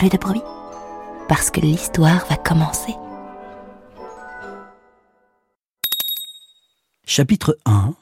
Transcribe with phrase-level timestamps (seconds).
[0.00, 0.42] Plus de bruit,
[1.28, 2.94] parce que l'histoire va commencer.
[7.04, 7.92] Chapitre 1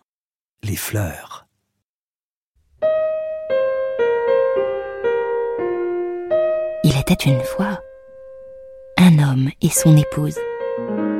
[0.63, 1.49] Les fleurs.
[6.85, 7.81] Il était une fois
[8.97, 10.39] un homme et son épouse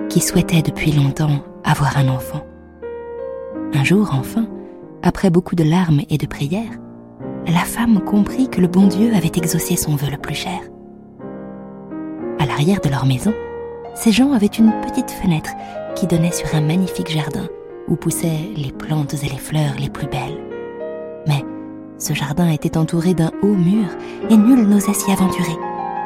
[0.09, 2.47] qui souhaitaient depuis longtemps avoir un enfant.
[3.75, 4.47] Un jour, enfin,
[5.03, 6.79] après beaucoup de larmes et de prières,
[7.47, 10.61] la femme comprit que le bon Dieu avait exaucé son vœu le plus cher.
[12.39, 13.33] À l'arrière de leur maison,
[13.95, 15.51] ces gens avaient une petite fenêtre
[15.95, 17.49] qui donnait sur un magnifique jardin
[17.89, 20.39] où poussaient les plantes et les fleurs les plus belles.
[21.27, 21.45] Mais
[21.99, 23.89] ce jardin était entouré d'un haut mur
[24.31, 25.57] et nul n'osait s'y aventurer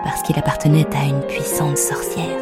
[0.04, 2.40] parce qu'il appartenait à une puissante sorcière.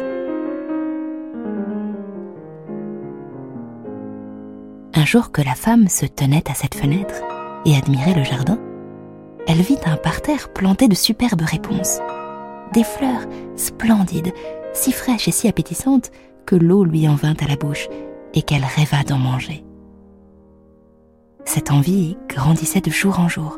[4.93, 7.15] Un jour que la femme se tenait à cette fenêtre
[7.65, 8.59] et admirait le jardin,
[9.47, 11.99] elle vit un parterre planté de superbes réponses.
[12.73, 13.25] Des fleurs
[13.55, 14.33] splendides,
[14.73, 16.11] si fraîches et si appétissantes
[16.45, 17.87] que l'eau lui en vint à la bouche
[18.33, 19.63] et qu'elle rêva d'en manger.
[21.45, 23.57] Cette envie grandissait de jour en jour.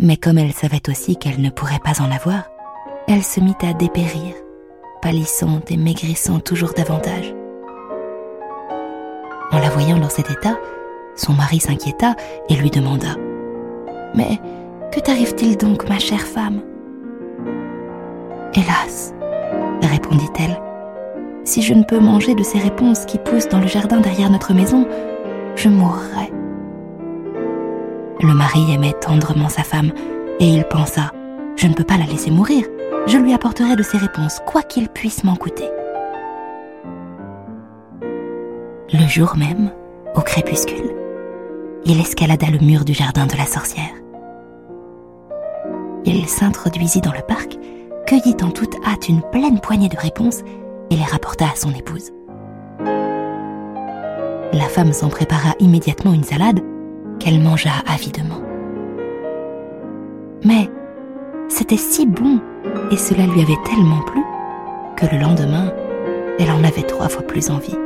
[0.00, 2.44] Mais comme elle savait aussi qu'elle ne pourrait pas en avoir,
[3.06, 4.34] elle se mit à dépérir,
[5.02, 7.34] pâlissant et maigrissant toujours davantage.
[9.52, 10.58] En la voyant dans cet état,
[11.16, 12.14] son mari s'inquiéta
[12.48, 13.08] et lui demanda⁇
[14.14, 14.40] Mais
[14.90, 16.60] que t'arrive-t-il donc, ma chère femme?⁇
[18.58, 19.14] Hélas,
[19.82, 20.60] répondit-elle,
[21.44, 24.52] si je ne peux manger de ces réponses qui poussent dans le jardin derrière notre
[24.52, 24.86] maison,
[25.56, 26.32] je mourrai.
[28.20, 29.92] Le mari aimait tendrement sa femme,
[30.40, 31.12] et il pensa,
[31.56, 32.66] je ne peux pas la laisser mourir,
[33.06, 35.68] je lui apporterai de ces réponses, quoi qu'il puisse m'en coûter.
[38.92, 39.70] Le jour même,
[40.16, 40.94] au crépuscule,
[41.84, 43.94] il escalada le mur du jardin de la sorcière.
[46.04, 47.58] Il s'introduisit dans le parc,
[48.06, 50.40] cueillit en toute hâte une pleine poignée de réponses
[50.90, 52.10] et les rapporta à son épouse.
[54.52, 56.60] La femme s'en prépara immédiatement une salade
[57.18, 58.40] qu'elle mangea avidement.
[60.44, 60.70] Mais
[61.48, 62.40] c'était si bon
[62.90, 64.22] et cela lui avait tellement plu
[64.96, 65.72] que le lendemain,
[66.38, 67.76] elle en avait trois fois plus envie.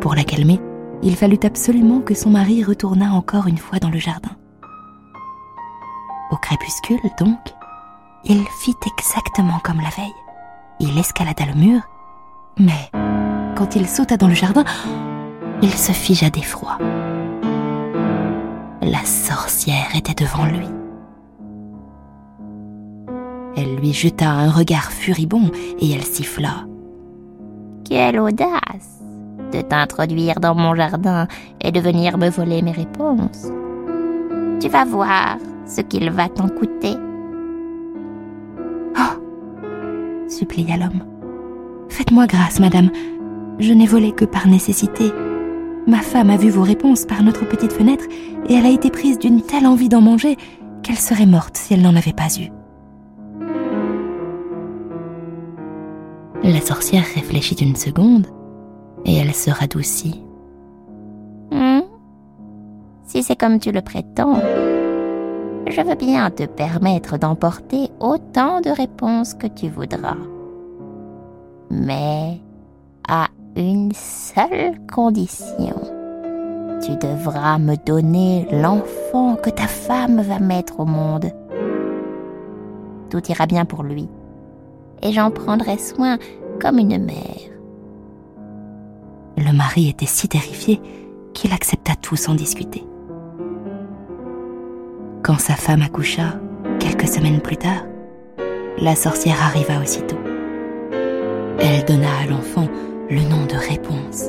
[0.00, 0.60] Pour la calmer,
[1.02, 4.30] il fallut absolument que son mari retournât encore une fois dans le jardin.
[6.30, 7.38] Au crépuscule, donc,
[8.24, 10.14] il fit exactement comme la veille.
[10.78, 11.80] Il escalada le mur,
[12.58, 12.90] mais
[13.56, 14.64] quand il sauta dans le jardin,
[15.62, 16.78] il se figea d'effroi.
[18.82, 20.66] La sorcière était devant lui.
[23.56, 26.64] Elle lui jeta un regard furibond et elle siffla.
[27.84, 29.00] Quelle audace
[29.52, 31.26] de t'introduire dans mon jardin
[31.60, 33.48] et de venir me voler mes réponses.
[34.60, 35.36] Tu vas voir
[35.70, 36.96] ce qu'il va t'en coûter.
[38.96, 41.04] Oh supplia l'homme.
[41.88, 42.90] Faites-moi grâce, madame.
[43.58, 45.12] Je n'ai volé que par nécessité.
[45.86, 48.04] Ma femme a vu vos réponses par notre petite fenêtre
[48.48, 50.36] et elle a été prise d'une telle envie d'en manger
[50.82, 52.50] qu'elle serait morte si elle n'en avait pas eu.
[56.42, 58.26] La sorcière réfléchit une seconde
[59.04, 60.22] et elle se radoucit.
[61.50, 61.80] Hmm?
[63.04, 64.40] Si c'est comme tu le prétends,
[65.70, 70.16] je veux bien te permettre d'emporter autant de réponses que tu voudras.
[71.70, 72.40] Mais
[73.08, 75.76] à une seule condition.
[76.82, 81.30] Tu devras me donner l'enfant que ta femme va mettre au monde.
[83.10, 84.08] Tout ira bien pour lui,
[85.02, 86.18] et j'en prendrai soin
[86.60, 87.50] comme une mère.
[89.36, 90.80] Le mari était si terrifié
[91.34, 92.84] qu'il accepta tout sans discuter.
[95.30, 96.40] Quand sa femme accoucha,
[96.80, 97.84] quelques semaines plus tard,
[98.78, 100.18] la sorcière arriva aussitôt.
[101.60, 102.66] Elle donna à l'enfant
[103.08, 104.24] le nom de Réponse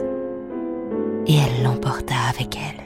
[1.26, 2.84] et elle l'emporta avec elle.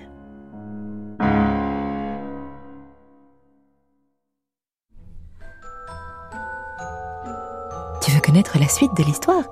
[8.01, 9.43] Tu veux connaître la suite de l'histoire?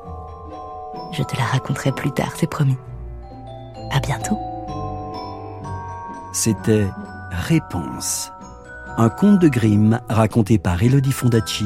[1.11, 2.77] Je te la raconterai plus tard, c'est promis.
[3.91, 4.39] À bientôt.
[6.31, 6.87] C'était
[7.33, 8.31] Réponse
[8.97, 11.65] un conte de Grimm raconté par Elodie Fondacci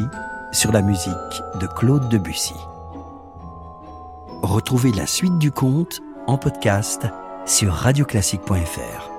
[0.52, 1.14] sur la musique
[1.60, 2.54] de Claude Debussy.
[4.42, 7.08] Retrouvez la suite du conte en podcast
[7.46, 9.12] sur radioclassique.fr.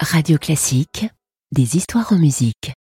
[0.00, 1.08] Radio Classique,
[1.52, 2.72] des histoires en musique.